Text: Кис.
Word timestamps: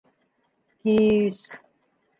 Кис. 0.81 1.39